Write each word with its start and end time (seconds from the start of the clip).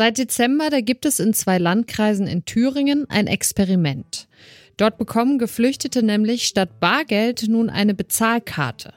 Seit 0.00 0.16
Dezember, 0.16 0.70
da 0.70 0.80
gibt 0.80 1.04
es 1.04 1.20
in 1.20 1.34
zwei 1.34 1.58
Landkreisen 1.58 2.26
in 2.26 2.46
Thüringen 2.46 3.04
ein 3.10 3.26
Experiment. 3.26 4.28
Dort 4.78 4.96
bekommen 4.96 5.38
Geflüchtete 5.38 6.02
nämlich 6.02 6.46
statt 6.46 6.80
Bargeld 6.80 7.48
nun 7.48 7.68
eine 7.68 7.92
Bezahlkarte. 7.92 8.94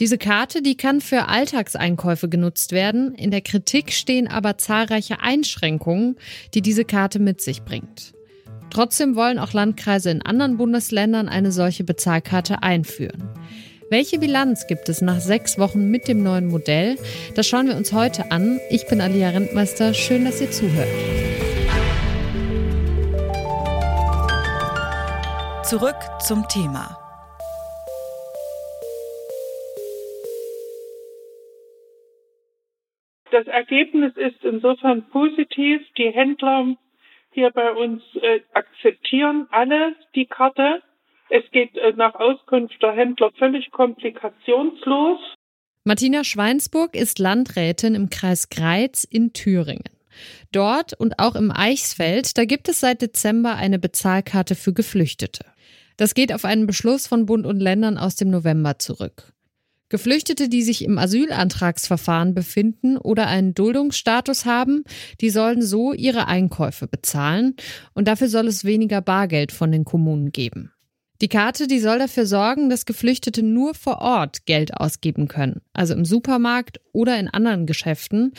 Diese 0.00 0.18
Karte, 0.18 0.60
die 0.60 0.76
kann 0.76 1.00
für 1.00 1.28
Alltagseinkäufe 1.28 2.28
genutzt 2.28 2.72
werden. 2.72 3.14
In 3.14 3.30
der 3.30 3.42
Kritik 3.42 3.92
stehen 3.92 4.26
aber 4.26 4.58
zahlreiche 4.58 5.20
Einschränkungen, 5.20 6.16
die 6.54 6.60
diese 6.60 6.84
Karte 6.84 7.20
mit 7.20 7.40
sich 7.40 7.62
bringt. 7.62 8.12
Trotzdem 8.68 9.14
wollen 9.14 9.38
auch 9.38 9.52
Landkreise 9.52 10.10
in 10.10 10.22
anderen 10.22 10.56
Bundesländern 10.56 11.28
eine 11.28 11.52
solche 11.52 11.84
Bezahlkarte 11.84 12.64
einführen. 12.64 13.28
Welche 13.92 14.18
Bilanz 14.18 14.66
gibt 14.66 14.88
es 14.88 15.02
nach 15.02 15.20
sechs 15.20 15.58
Wochen 15.58 15.90
mit 15.90 16.08
dem 16.08 16.22
neuen 16.22 16.48
Modell? 16.48 16.96
Das 17.36 17.46
schauen 17.46 17.66
wir 17.66 17.76
uns 17.76 17.92
heute 17.92 18.30
an. 18.30 18.58
Ich 18.70 18.86
bin 18.88 19.02
Alia 19.02 19.28
Rentmeister. 19.28 19.92
Schön, 19.92 20.24
dass 20.24 20.40
ihr 20.40 20.50
zuhört. 20.50 20.88
Zurück 25.66 26.00
zum 26.20 26.48
Thema. 26.48 26.96
Das 33.30 33.46
Ergebnis 33.46 34.16
ist 34.16 34.42
insofern 34.42 35.06
positiv. 35.10 35.82
Die 35.98 36.08
Händler 36.08 36.76
hier 37.32 37.50
bei 37.50 37.70
uns 37.72 38.02
äh, 38.22 38.40
akzeptieren 38.54 39.48
alle 39.50 39.94
die 40.14 40.24
Karte. 40.24 40.80
Es 41.34 41.50
geht 41.50 41.74
äh, 41.78 41.94
nach 41.96 42.14
Auskunft 42.16 42.74
der 42.82 42.92
Händler 42.92 43.30
völlig 43.38 43.70
komplikationslos. 43.70 45.18
Martina 45.82 46.24
Schweinsburg 46.24 46.94
ist 46.94 47.18
Landrätin 47.18 47.94
im 47.94 48.10
Kreis 48.10 48.50
Greiz 48.50 49.04
in 49.04 49.32
Thüringen. 49.32 49.88
Dort 50.52 50.92
und 50.92 51.18
auch 51.18 51.34
im 51.34 51.50
Eichsfeld, 51.50 52.36
da 52.36 52.44
gibt 52.44 52.68
es 52.68 52.80
seit 52.80 53.00
Dezember 53.00 53.54
eine 53.54 53.78
Bezahlkarte 53.78 54.54
für 54.54 54.74
Geflüchtete. 54.74 55.46
Das 55.96 56.12
geht 56.12 56.34
auf 56.34 56.44
einen 56.44 56.66
Beschluss 56.66 57.06
von 57.06 57.24
Bund 57.24 57.46
und 57.46 57.60
Ländern 57.60 57.96
aus 57.96 58.14
dem 58.14 58.28
November 58.28 58.78
zurück. 58.78 59.32
Geflüchtete, 59.88 60.50
die 60.50 60.62
sich 60.62 60.84
im 60.84 60.98
Asylantragsverfahren 60.98 62.34
befinden 62.34 62.98
oder 62.98 63.28
einen 63.28 63.54
Duldungsstatus 63.54 64.44
haben, 64.44 64.84
die 65.22 65.30
sollen 65.30 65.62
so 65.62 65.94
ihre 65.94 66.26
Einkäufe 66.26 66.88
bezahlen 66.88 67.56
und 67.94 68.06
dafür 68.06 68.28
soll 68.28 68.48
es 68.48 68.66
weniger 68.66 69.00
Bargeld 69.00 69.50
von 69.50 69.72
den 69.72 69.86
Kommunen 69.86 70.30
geben. 70.30 70.72
Die 71.22 71.28
Karte, 71.28 71.68
die 71.68 71.78
soll 71.78 72.00
dafür 72.00 72.26
sorgen, 72.26 72.68
dass 72.68 72.84
Geflüchtete 72.84 73.44
nur 73.44 73.74
vor 73.74 74.00
Ort 74.00 74.44
Geld 74.44 74.76
ausgeben 74.76 75.28
können, 75.28 75.62
also 75.72 75.94
im 75.94 76.04
Supermarkt 76.04 76.80
oder 76.92 77.16
in 77.16 77.28
anderen 77.28 77.64
Geschäften. 77.64 78.32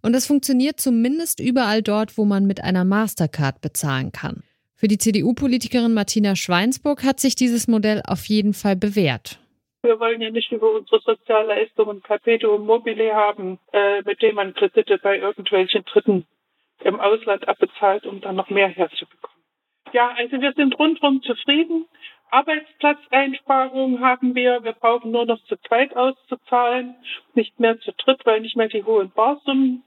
Und 0.00 0.14
das 0.14 0.26
funktioniert 0.26 0.80
zumindest 0.80 1.40
überall 1.40 1.82
dort, 1.82 2.16
wo 2.16 2.24
man 2.24 2.46
mit 2.46 2.64
einer 2.64 2.86
Mastercard 2.86 3.60
bezahlen 3.60 4.12
kann. 4.12 4.42
Für 4.74 4.88
die 4.88 4.96
CDU-Politikerin 4.96 5.92
Martina 5.92 6.34
Schweinsburg 6.34 7.04
hat 7.04 7.20
sich 7.20 7.36
dieses 7.36 7.68
Modell 7.68 8.00
auf 8.06 8.24
jeden 8.24 8.54
Fall 8.54 8.76
bewährt. 8.76 9.38
Wir 9.82 10.00
wollen 10.00 10.22
ja 10.22 10.30
nicht 10.30 10.50
über 10.52 10.72
unsere 10.72 11.02
Sozialleistungen 11.02 12.00
Perpetuum 12.00 12.64
mobile 12.64 13.12
haben, 13.12 13.58
äh, 13.74 14.00
mit 14.06 14.22
dem 14.22 14.36
man 14.36 14.54
Kredite 14.54 14.98
bei 15.02 15.18
irgendwelchen 15.18 15.84
Dritten 15.84 16.24
im 16.82 16.98
Ausland 16.98 17.46
abbezahlt, 17.46 18.06
um 18.06 18.22
dann 18.22 18.36
noch 18.36 18.48
mehr 18.48 18.68
herzubekommen. 18.68 19.32
Ja, 19.92 20.14
also 20.16 20.40
wir 20.40 20.52
sind 20.54 20.78
rundherum 20.78 21.22
zufrieden. 21.22 21.84
Arbeitsplatzeinsparungen 22.32 24.00
haben 24.00 24.34
wir. 24.34 24.64
Wir 24.64 24.72
brauchen 24.72 25.10
nur 25.10 25.26
noch 25.26 25.42
zu 25.44 25.56
zweit 25.68 25.94
auszuzahlen, 25.94 26.94
nicht 27.34 27.60
mehr 27.60 27.78
zu 27.80 27.92
dritt, 27.92 28.24
weil 28.24 28.40
nicht 28.40 28.56
mehr 28.56 28.68
die 28.68 28.84
hohen 28.84 29.10
Barsummen 29.10 29.84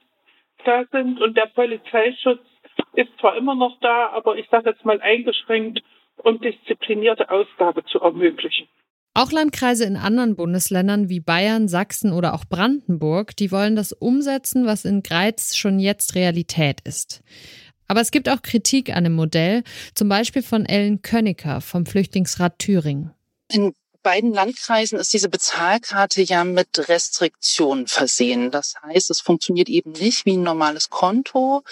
da 0.64 0.84
sind. 0.92 1.20
Und 1.22 1.36
der 1.36 1.48
Polizeischutz 1.48 2.46
ist 2.94 3.10
zwar 3.20 3.36
immer 3.36 3.56
noch 3.56 3.80
da, 3.82 4.10
aber 4.10 4.38
ich 4.38 4.48
sage 4.50 4.70
jetzt 4.70 4.86
mal 4.86 5.02
eingeschränkt, 5.02 5.82
um 6.18 6.40
disziplinierte 6.40 7.30
Ausgabe 7.32 7.84
zu 7.86 8.00
ermöglichen. 8.00 8.68
Auch 9.18 9.32
Landkreise 9.32 9.86
in 9.86 9.96
anderen 9.96 10.36
Bundesländern 10.36 11.08
wie 11.08 11.22
Bayern, 11.22 11.70
Sachsen 11.70 12.12
oder 12.12 12.34
auch 12.34 12.44
Brandenburg, 12.44 13.36
die 13.38 13.50
wollen 13.50 13.78
das 13.78 13.94
umsetzen, 13.94 14.66
was 14.66 14.84
in 14.84 15.04
Greiz 15.04 15.56
schon 15.56 15.80
jetzt 15.80 16.16
Realität 16.16 16.82
ist. 16.82 17.24
Aber 17.88 18.02
es 18.02 18.12
gibt 18.12 18.30
auch 18.30 18.42
Kritik 18.42 18.96
an 18.96 19.04
dem 19.04 19.14
Modell, 19.14 19.64
zum 19.94 20.10
Beispiel 20.10 20.42
von 20.44 20.66
Ellen 20.66 21.02
Könnicker 21.02 21.62
vom 21.62 21.86
Flüchtlingsrat 21.86 22.60
Thüringen. 22.60 23.12
In 23.52 23.74
beiden 24.06 24.34
Landkreisen 24.34 25.00
ist 25.00 25.14
diese 25.14 25.30
Bezahlkarte 25.30 26.22
ja 26.22 26.44
mit 26.44 26.88
Restriktionen 26.90 27.88
versehen. 27.88 28.52
Das 28.52 28.76
heißt, 28.84 29.10
es 29.10 29.20
funktioniert 29.20 29.68
eben 29.68 29.94
nicht 29.94 30.26
wie 30.28 30.38
ein 30.38 30.44
normales 30.44 30.92
Konto, 30.92 31.64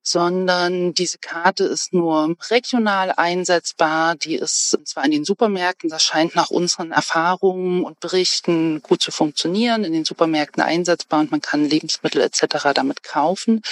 sondern 0.00 0.94
diese 0.94 1.18
Karte 1.18 1.64
ist 1.64 1.92
nur 1.92 2.36
regional 2.50 3.10
einsetzbar. 3.16 4.14
Die 4.14 4.36
ist 4.36 4.78
zwar 4.84 5.04
in 5.04 5.10
den 5.10 5.24
Supermärkten, 5.24 5.88
das 5.88 6.04
scheint 6.04 6.36
nach 6.36 6.50
unseren 6.50 6.92
Erfahrungen 6.92 7.82
und 7.82 7.98
Berichten 8.00 8.82
gut 8.82 9.02
zu 9.02 9.10
funktionieren, 9.10 9.82
in 9.82 9.94
den 9.94 10.04
Supermärkten 10.04 10.62
einsetzbar 10.62 11.20
und 11.20 11.30
man 11.30 11.40
kann 11.40 11.68
Lebensmittel 11.68 12.20
etc. 12.20 12.72
damit 12.74 13.02
kaufen. 13.02 13.62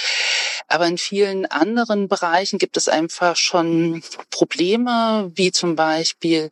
Aber 0.73 0.87
in 0.87 0.97
vielen 0.97 1.45
anderen 1.45 2.07
Bereichen 2.07 2.57
gibt 2.57 2.77
es 2.77 2.89
einfach 2.89 3.35
schon 3.35 4.01
Probleme, 4.31 5.31
wie 5.35 5.51
zum 5.51 5.75
Beispiel 5.75 6.49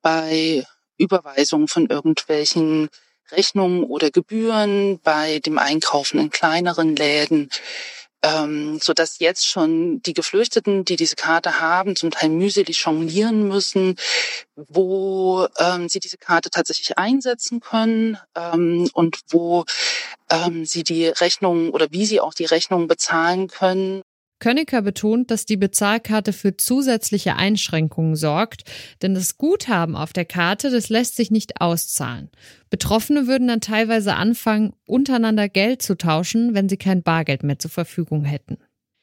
bei 0.00 0.64
Überweisungen 0.96 1.68
von 1.68 1.84
irgendwelchen 1.84 2.88
Rechnungen 3.30 3.84
oder 3.84 4.10
Gebühren, 4.10 5.00
bei 5.00 5.40
dem 5.40 5.58
Einkaufen 5.58 6.18
in 6.18 6.30
kleineren 6.30 6.96
Läden 6.96 7.50
ähm, 8.22 8.78
so 8.82 8.92
dass 8.92 9.18
jetzt 9.18 9.46
schon 9.46 10.02
die 10.02 10.14
Geflüchteten, 10.14 10.84
die 10.84 10.96
diese 10.96 11.16
Karte 11.16 11.60
haben, 11.60 11.96
zum 11.96 12.10
Teil 12.10 12.30
mühselig 12.30 12.84
jonglieren 12.84 13.46
müssen, 13.48 13.96
wo 14.56 15.46
ähm, 15.58 15.88
sie 15.88 16.00
diese 16.00 16.18
Karte 16.18 16.50
tatsächlich 16.50 16.98
einsetzen 16.98 17.60
können 17.60 18.18
ähm, 18.34 18.90
und 18.92 19.20
wo 19.28 19.64
ähm, 20.30 20.64
sie 20.64 20.82
die 20.82 21.06
Rechnung 21.06 21.70
oder 21.70 21.88
wie 21.90 22.06
sie 22.06 22.20
auch 22.20 22.34
die 22.34 22.46
Rechnung 22.46 22.88
bezahlen 22.88 23.48
können. 23.48 24.02
Könnecker 24.38 24.82
betont, 24.82 25.30
dass 25.30 25.46
die 25.46 25.56
Bezahlkarte 25.56 26.32
für 26.32 26.56
zusätzliche 26.56 27.36
Einschränkungen 27.36 28.16
sorgt, 28.16 28.62
denn 29.02 29.14
das 29.14 29.36
Guthaben 29.38 29.96
auf 29.96 30.12
der 30.12 30.24
Karte, 30.24 30.70
das 30.70 30.88
lässt 30.88 31.16
sich 31.16 31.30
nicht 31.30 31.60
auszahlen. 31.60 32.30
Betroffene 32.70 33.26
würden 33.26 33.48
dann 33.48 33.60
teilweise 33.60 34.14
anfangen, 34.14 34.74
untereinander 34.86 35.48
Geld 35.48 35.82
zu 35.82 35.96
tauschen, 35.96 36.54
wenn 36.54 36.68
sie 36.68 36.76
kein 36.76 37.02
Bargeld 37.02 37.42
mehr 37.42 37.58
zur 37.58 37.70
Verfügung 37.70 38.24
hätten. 38.24 38.58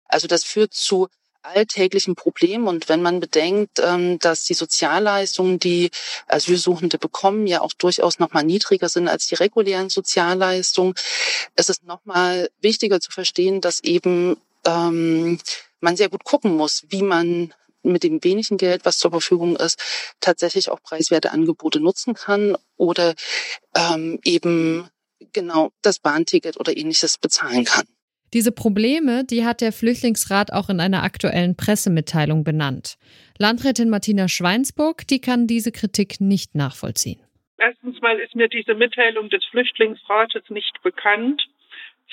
Also 0.07 0.28
das 0.28 0.44
führt 0.44 0.73
zu 0.73 1.07
alltäglichen 1.46 2.16
Problemen. 2.16 2.67
Und 2.67 2.90
wenn 2.90 3.02
man 3.02 3.19
bedenkt, 3.19 3.79
ähm, 3.84 4.19
dass 4.19 4.46
die 4.46 4.53
Sozialleistungen, 4.53 5.59
die 5.59 5.91
Asylsuchende 6.28 6.97
bekommen, 6.97 7.47
ja 7.47 7.62
auch 7.62 7.73
durchaus 7.73 8.19
nochmal 8.19 8.44
niedriger 8.44 8.90
sind 8.90 9.07
als 9.07 9.28
die 9.28 9.35
regulären 9.35 9.90
Sozialleistungen, 9.90 10.96
ist 11.56 11.69
es 11.69 11.84
nochmal 11.84 12.50
wichtiger 12.62 13.00
zu 13.00 13.12
verstehen, 13.12 13.62
dass 13.62 13.84
eben 13.84 14.38
ähm, 14.66 15.40
man 15.80 15.96
sehr 15.96 16.09
gut 16.09 16.24
gucken 16.24 16.56
muss, 16.56 16.86
wie 16.90 17.03
man 17.03 17.53
mit 17.84 18.03
dem 18.03 18.24
wenigen 18.24 18.58
Geld, 18.58 18.86
was 18.86 18.98
zur 18.98 19.12
Verfügung 19.12 19.56
ist, 19.56 19.80
tatsächlich 20.20 20.70
auch 20.70 20.81
preiswerte 20.81 21.31
Angebote 21.31 21.80
nutzen 21.80 22.16
kann 22.16 22.58
oder 22.78 23.14
ähm, 23.76 24.20
eben 24.24 24.90
genau 25.34 25.72
das 25.81 26.00
Bahnticket 26.00 26.59
oder 26.59 26.76
ähnliches 26.76 27.18
bezahlen 27.18 27.66
kann. 27.66 27.86
Diese 28.34 28.52
Probleme, 28.52 29.24
die 29.24 29.46
hat 29.46 29.62
der 29.62 29.72
Flüchtlingsrat 29.72 30.52
auch 30.52 30.70
in 30.70 30.80
einer 30.80 31.03
aktuellen 31.03 31.56
Pressemitteilung 31.56 32.44
benannt. 32.44 32.97
Landrätin 33.38 33.90
Martina 33.90 34.28
Schweinsburg, 34.28 35.08
die 35.08 35.22
kann 35.22 35.47
diese 35.47 35.72
Kritik 35.72 36.20
nicht 36.20 36.56
nachvollziehen. 36.56 37.22
Erstens 37.58 38.02
mal 38.02 38.20
ist 38.20 38.36
mir 38.36 38.50
diese 38.50 38.74
Mitteilung 38.74 39.30
des 39.30 39.46
Flüchtlingsrates 39.46 40.50
nicht 40.50 40.82
bekannt. 40.84 41.44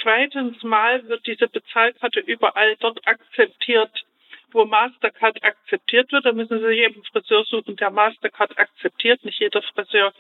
Zweitens 0.01 0.63
mal 0.63 1.07
wird 1.09 1.27
diese 1.27 1.49
Bezahlkarte 1.49 2.21
überall 2.21 2.77
dort 2.77 3.07
akzeptiert, 3.07 4.05
wo 4.53 4.65
Mastercard 4.65 5.43
akzeptiert 5.45 6.13
wird. 6.13 6.25
Da 6.25 6.33
müssen 6.33 6.61
Sie 6.61 6.73
jedem 6.73 7.03
Friseur 7.05 7.45
suchen, 7.45 7.77
der 7.77 7.91
Mastercard 7.91 8.59
akzeptiert. 8.59 9.25
Nicht 9.25 9.41
jeder 9.41 9.63
Friseur 9.63 10.13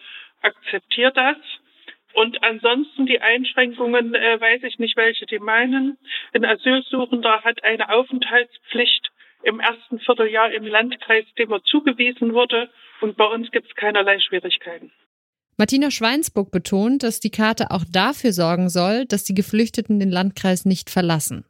akzeptiert 0.42 1.16
das. 1.16 1.36
Und 2.14 2.42
ansonsten 2.42 3.06
die 3.06 3.20
Einschränkungen, 3.20 4.14
äh, 4.14 4.40
weiß 4.40 4.64
ich 4.64 4.78
nicht, 4.78 4.96
welche 4.96 5.26
die 5.26 5.38
meinen. 5.38 5.98
Ein 6.34 6.44
Asylsuchender 6.44 7.42
hat 7.42 7.64
eine 7.64 7.88
Aufenthaltspflicht 7.88 9.10
im 9.42 9.60
ersten 9.60 9.98
Vierteljahr 9.98 10.52
im 10.52 10.66
Landkreis, 10.66 11.24
dem 11.38 11.52
er 11.52 11.62
zugewiesen 11.64 12.34
wurde. 12.34 12.70
Und 13.00 13.16
bei 13.16 13.24
uns 13.24 13.50
gibt 13.50 13.68
es 13.68 13.74
keinerlei 13.74 14.20
Schwierigkeiten. 14.20 14.92
Martina 15.56 15.90
Schweinsburg 15.90 16.50
betont, 16.50 17.02
dass 17.02 17.20
die 17.20 17.30
Karte 17.30 17.70
auch 17.70 17.84
dafür 17.90 18.32
sorgen 18.32 18.68
soll, 18.68 19.04
dass 19.06 19.24
die 19.24 19.34
Geflüchteten 19.34 20.00
den 20.00 20.10
Landkreis 20.10 20.64
nicht 20.64 20.90
verlassen. 20.90 21.44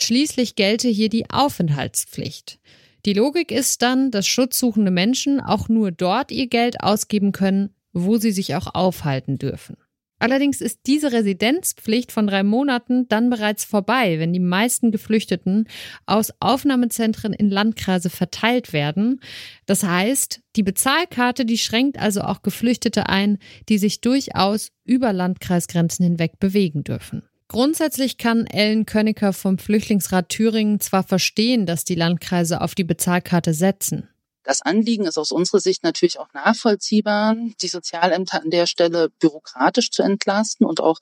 Schließlich 0.00 0.56
gelte 0.56 0.88
hier 0.88 1.08
die 1.08 1.30
Aufenthaltspflicht. 1.30 2.58
Die 3.04 3.12
Logik 3.12 3.52
ist 3.52 3.82
dann, 3.82 4.10
dass 4.10 4.26
schutzsuchende 4.26 4.90
Menschen 4.90 5.40
auch 5.40 5.68
nur 5.68 5.92
dort 5.92 6.32
ihr 6.32 6.46
Geld 6.46 6.80
ausgeben 6.80 7.32
können, 7.32 7.70
wo 7.92 8.16
sie 8.16 8.32
sich 8.32 8.54
auch 8.54 8.74
aufhalten 8.74 9.36
dürfen. 9.38 9.76
Allerdings 10.24 10.62
ist 10.62 10.80
diese 10.86 11.12
Residenzpflicht 11.12 12.10
von 12.10 12.26
drei 12.26 12.44
Monaten 12.44 13.06
dann 13.08 13.28
bereits 13.28 13.66
vorbei, 13.66 14.18
wenn 14.18 14.32
die 14.32 14.40
meisten 14.40 14.90
Geflüchteten 14.90 15.68
aus 16.06 16.32
Aufnahmezentren 16.40 17.34
in 17.34 17.50
Landkreise 17.50 18.08
verteilt 18.08 18.72
werden. 18.72 19.20
Das 19.66 19.82
heißt, 19.82 20.40
die 20.56 20.62
Bezahlkarte, 20.62 21.44
die 21.44 21.58
schränkt 21.58 21.98
also 21.98 22.22
auch 22.22 22.40
Geflüchtete 22.40 23.10
ein, 23.10 23.36
die 23.68 23.76
sich 23.76 24.00
durchaus 24.00 24.70
über 24.86 25.12
Landkreisgrenzen 25.12 26.06
hinweg 26.06 26.40
bewegen 26.40 26.84
dürfen. 26.84 27.24
Grundsätzlich 27.48 28.16
kann 28.16 28.46
Ellen 28.46 28.86
Könnecker 28.86 29.34
vom 29.34 29.58
Flüchtlingsrat 29.58 30.30
Thüringen 30.30 30.80
zwar 30.80 31.02
verstehen, 31.02 31.66
dass 31.66 31.84
die 31.84 31.96
Landkreise 31.96 32.62
auf 32.62 32.74
die 32.74 32.84
Bezahlkarte 32.84 33.52
setzen. 33.52 34.08
Das 34.44 34.62
Anliegen 34.62 35.06
ist 35.06 35.18
aus 35.18 35.32
unserer 35.32 35.60
Sicht 35.60 35.82
natürlich 35.82 36.18
auch 36.18 36.32
nachvollziehbar, 36.34 37.34
die 37.62 37.68
Sozialämter 37.68 38.42
an 38.42 38.50
der 38.50 38.66
Stelle 38.66 39.08
bürokratisch 39.18 39.90
zu 39.90 40.02
entlasten 40.02 40.66
und 40.66 40.80
auch 40.80 40.98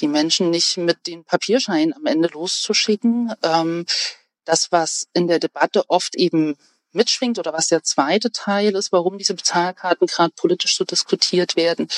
die 0.00 0.08
Menschen 0.08 0.50
nicht 0.50 0.76
mit 0.76 1.06
den 1.06 1.24
Papierscheinen 1.24 1.94
am 1.94 2.06
Ende 2.06 2.28
loszuschicken. 2.28 3.34
Ähm, 3.42 3.86
das, 4.44 4.70
was 4.72 5.06
in 5.14 5.26
der 5.26 5.38
Debatte 5.38 5.88
oft 5.88 6.14
eben 6.16 6.56
mitschwingt 6.92 7.38
oder 7.38 7.52
was 7.52 7.68
der 7.68 7.82
zweite 7.82 8.30
Teil 8.30 8.76
ist, 8.76 8.92
warum 8.92 9.16
diese 9.16 9.34
Bezahlkarten 9.34 10.06
gerade 10.06 10.32
politisch 10.36 10.76
so 10.76 10.84
diskutiert 10.84 11.56
werden, 11.56 11.88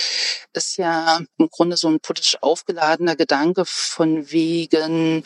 ist 0.53 0.77
ja 0.77 1.21
im 1.39 1.49
Grunde 1.51 1.77
so 1.77 1.89
ein 1.89 2.01
politisch 2.01 2.39
aufgeladener 2.41 3.17
Gedanke 3.17 3.65
von 3.67 4.31
wegen, 4.31 5.25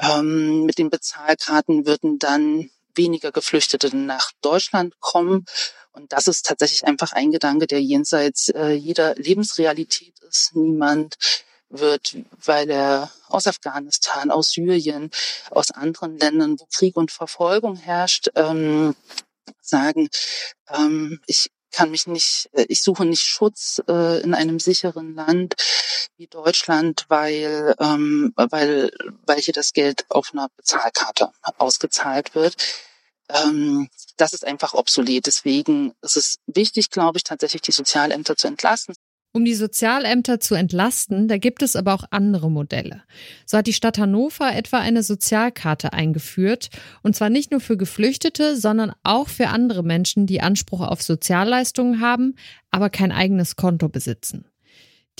ähm, 0.00 0.64
mit 0.64 0.78
den 0.78 0.90
Bezahlkarten 0.90 1.86
würden 1.86 2.18
dann 2.18 2.70
weniger 3.00 3.32
Geflüchtete 3.32 3.96
nach 3.96 4.30
Deutschland 4.42 4.94
kommen. 5.00 5.46
Und 5.92 6.12
das 6.12 6.26
ist 6.28 6.46
tatsächlich 6.46 6.86
einfach 6.86 7.12
ein 7.12 7.30
Gedanke, 7.30 7.66
der 7.66 7.82
jenseits 7.82 8.48
äh, 8.50 8.72
jeder 8.72 9.14
Lebensrealität 9.16 10.14
ist. 10.20 10.54
Niemand 10.54 11.16
wird, 11.70 12.16
weil 12.44 12.68
er 12.70 13.10
aus 13.28 13.46
Afghanistan, 13.46 14.30
aus 14.30 14.50
Syrien, 14.50 15.10
aus 15.50 15.70
anderen 15.70 16.18
Ländern, 16.18 16.58
wo 16.58 16.66
Krieg 16.66 16.96
und 16.96 17.10
Verfolgung 17.10 17.76
herrscht, 17.76 18.28
ähm, 18.34 18.94
sagen, 19.60 20.08
ähm, 20.68 21.20
ich 21.26 21.50
kann 21.72 21.90
mich 21.90 22.06
nicht, 22.06 22.48
äh, 22.52 22.66
ich 22.68 22.82
suche 22.82 23.04
nicht 23.04 23.22
Schutz 23.22 23.80
äh, 23.88 24.20
in 24.22 24.34
einem 24.34 24.58
sicheren 24.58 25.14
Land 25.14 25.54
wie 26.16 26.26
Deutschland, 26.26 27.06
weil, 27.08 27.74
ähm, 27.78 28.32
weil, 28.36 28.90
weil 29.24 29.38
hier 29.38 29.54
das 29.54 29.72
Geld 29.72 30.04
auf 30.08 30.30
einer 30.32 30.48
Bezahlkarte 30.56 31.30
ausgezahlt 31.58 32.34
wird. 32.34 32.56
Ähm, 33.44 33.88
das 34.16 34.32
ist 34.32 34.46
einfach 34.46 34.74
obsolet. 34.74 35.26
Deswegen 35.26 35.92
ist 36.02 36.16
es 36.16 36.36
wichtig, 36.46 36.90
glaube 36.90 37.18
ich, 37.18 37.24
tatsächlich 37.24 37.62
die 37.62 37.72
Sozialämter 37.72 38.36
zu 38.36 38.46
entlasten. 38.46 38.94
Um 39.32 39.44
die 39.44 39.54
Sozialämter 39.54 40.40
zu 40.40 40.56
entlasten, 40.56 41.28
da 41.28 41.38
gibt 41.38 41.62
es 41.62 41.76
aber 41.76 41.94
auch 41.94 42.02
andere 42.10 42.50
Modelle. 42.50 43.04
So 43.46 43.58
hat 43.58 43.68
die 43.68 43.72
Stadt 43.72 43.96
Hannover 43.96 44.52
etwa 44.52 44.78
eine 44.78 45.04
Sozialkarte 45.04 45.92
eingeführt, 45.92 46.70
und 47.04 47.14
zwar 47.14 47.30
nicht 47.30 47.52
nur 47.52 47.60
für 47.60 47.76
Geflüchtete, 47.76 48.56
sondern 48.56 48.92
auch 49.04 49.28
für 49.28 49.46
andere 49.46 49.84
Menschen, 49.84 50.26
die 50.26 50.40
Anspruch 50.40 50.80
auf 50.80 51.00
Sozialleistungen 51.02 52.00
haben, 52.00 52.34
aber 52.72 52.90
kein 52.90 53.12
eigenes 53.12 53.54
Konto 53.54 53.88
besitzen. 53.88 54.46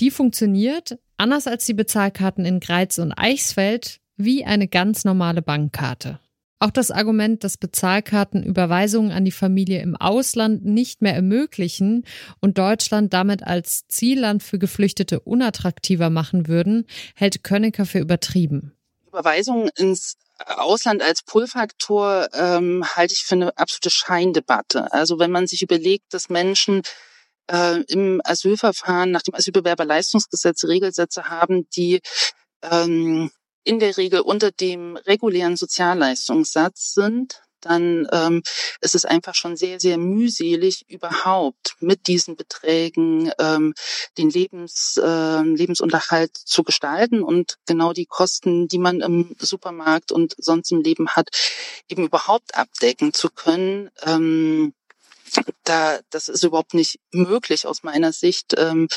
Die 0.01 0.11
funktioniert, 0.11 0.97
anders 1.15 1.47
als 1.47 1.65
die 1.65 1.73
Bezahlkarten 1.73 2.43
in 2.43 2.59
Greiz 2.59 2.97
und 2.97 3.13
Eichsfeld, 3.13 3.99
wie 4.17 4.43
eine 4.43 4.67
ganz 4.67 5.05
normale 5.05 5.41
Bankkarte. 5.41 6.19
Auch 6.61 6.69
das 6.69 6.91
Argument, 6.91 7.43
dass 7.43 7.57
Bezahlkarten 7.57 8.43
Überweisungen 8.43 9.11
an 9.11 9.25
die 9.25 9.31
Familie 9.31 9.81
im 9.81 9.95
Ausland 9.95 10.63
nicht 10.63 11.01
mehr 11.01 11.15
ermöglichen 11.15 12.05
und 12.39 12.59
Deutschland 12.59 13.13
damit 13.13 13.41
als 13.41 13.87
Zielland 13.87 14.43
für 14.43 14.59
Geflüchtete 14.59 15.21
unattraktiver 15.21 16.11
machen 16.11 16.47
würden, 16.47 16.85
hält 17.15 17.43
Könnecker 17.43 17.87
für 17.87 17.97
übertrieben. 17.97 18.75
Überweisungen 19.07 19.71
ins 19.75 20.17
Ausland 20.45 21.01
als 21.01 21.23
Pull-Faktor 21.23 22.29
ähm, 22.33 22.85
halte 22.95 23.15
ich 23.15 23.23
für 23.23 23.33
eine 23.33 23.57
absolute 23.57 23.89
Scheindebatte. 23.89 24.93
Also 24.93 25.17
wenn 25.17 25.31
man 25.31 25.47
sich 25.47 25.63
überlegt, 25.63 26.13
dass 26.13 26.29
Menschen 26.29 26.83
äh, 27.51 27.81
im 27.87 28.21
Asylverfahren 28.23 29.09
nach 29.09 29.23
dem 29.23 29.33
Asylbewerberleistungsgesetz 29.33 30.65
Regelsätze 30.65 31.27
haben, 31.27 31.67
die 31.75 32.01
ähm, 32.61 33.31
in 33.63 33.79
der 33.79 33.97
Regel 33.97 34.21
unter 34.21 34.51
dem 34.51 34.97
regulären 34.97 35.57
Sozialleistungssatz 35.57 36.93
sind, 36.93 37.41
dann 37.61 38.07
ähm, 38.11 38.41
ist 38.81 38.95
es 38.95 39.05
einfach 39.05 39.35
schon 39.35 39.55
sehr, 39.55 39.79
sehr 39.79 39.97
mühselig, 39.97 40.83
überhaupt 40.89 41.75
mit 41.79 42.07
diesen 42.07 42.35
Beträgen 42.35 43.31
ähm, 43.39 43.73
den 44.17 44.29
Lebens, 44.29 44.99
äh, 45.01 45.41
Lebensunterhalt 45.41 46.35
zu 46.35 46.63
gestalten 46.63 47.23
und 47.23 47.57
genau 47.67 47.93
die 47.93 48.05
Kosten, 48.05 48.67
die 48.67 48.79
man 48.79 49.01
im 49.01 49.35
Supermarkt 49.39 50.11
und 50.11 50.35
sonst 50.37 50.71
im 50.71 50.81
Leben 50.81 51.09
hat, 51.09 51.29
eben 51.87 52.05
überhaupt 52.05 52.55
abdecken 52.55 53.13
zu 53.13 53.29
können. 53.29 53.89
Ähm, 54.03 54.73
da, 55.63 55.99
das 56.09 56.27
ist 56.27 56.43
überhaupt 56.43 56.73
nicht 56.73 56.99
möglich 57.11 57.65
aus 57.65 57.83
meiner 57.83 58.11
Sicht, 58.11 58.55
ähm, 58.57 58.87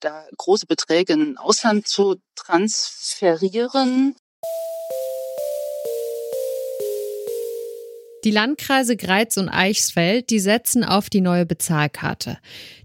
da 0.00 0.24
große 0.36 0.66
Beträge 0.66 1.12
in 1.12 1.36
Ausland 1.38 1.86
zu 1.86 2.16
transferieren. 2.34 4.16
Die 8.24 8.30
Landkreise 8.30 8.96
Greiz 8.96 9.38
und 9.38 9.48
Eichsfeld, 9.48 10.28
die 10.28 10.40
setzen 10.40 10.84
auf 10.84 11.08
die 11.08 11.22
neue 11.22 11.46
Bezahlkarte. 11.46 12.38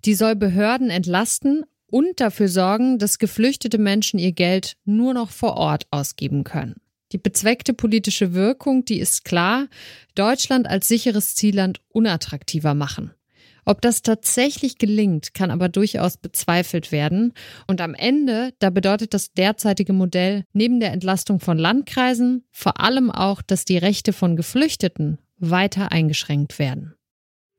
Die 0.06 0.16
soll 0.16 0.36
Behörden 0.38 0.90
entlasten 0.90 1.66
und 1.88 2.22
dafür 2.22 2.48
sorgen, 2.48 3.00
dass 3.00 3.20
geflüchtete 3.20 3.78
Menschen 3.78 4.18
ihr 4.18 4.32
Geld 4.32 4.78
nur 4.86 5.14
noch 5.14 5.32
vor 5.32 5.58
Ort 5.58 5.88
ausgeben 5.92 6.46
können. 6.46 6.76
Die 7.12 7.18
bezweckte 7.18 7.74
politische 7.74 8.34
Wirkung, 8.34 8.86
die 8.86 9.00
ist 9.00 9.26
klar, 9.26 9.68
Deutschland 10.16 10.68
als 10.68 10.88
sicheres 10.88 11.36
Zielland 11.36 11.82
unattraktiver 11.90 12.74
machen. 12.74 13.15
Ob 13.66 13.82
das 13.82 14.04
tatsächlich 14.04 14.78
gelingt, 14.78 15.34
kann 15.34 15.50
aber 15.50 15.70
durchaus 15.70 16.18
bezweifelt 16.18 16.92
werden. 16.92 17.34
Und 17.68 17.82
am 17.82 17.96
Ende, 17.96 18.54
da 18.60 18.70
bedeutet 18.70 19.14
das 19.14 19.34
derzeitige 19.34 19.92
Modell 19.92 20.46
neben 20.54 20.80
der 20.80 20.92
Entlastung 20.92 21.40
von 21.40 21.58
Landkreisen 21.58 22.46
vor 22.52 22.80
allem 22.80 23.10
auch, 23.10 23.42
dass 23.42 23.66
die 23.66 23.80
Rechte 23.80 24.14
von 24.14 24.36
Geflüchteten 24.36 25.18
weiter 25.38 25.92
eingeschränkt 25.92 26.60
werden. 26.60 26.94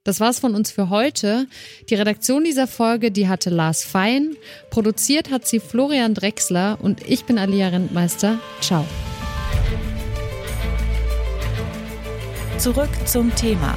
Das 0.04 0.20
war's 0.20 0.38
von 0.38 0.54
uns 0.54 0.70
für 0.70 0.88
heute. 0.88 1.48
Die 1.90 1.96
Redaktion 1.96 2.44
dieser 2.44 2.68
Folge, 2.68 3.10
die 3.10 3.26
hatte 3.26 3.50
Lars 3.50 3.82
Fein. 3.82 4.36
Produziert 4.70 5.32
hat 5.32 5.48
sie 5.48 5.58
Florian 5.58 6.14
Drexler 6.14 6.78
und 6.80 7.02
ich 7.08 7.24
bin 7.24 7.38
Alia 7.38 7.68
Rentmeister. 7.68 8.38
Ciao. 8.60 8.86
Zurück 12.58 12.90
zum 13.04 13.34
Thema 13.34 13.76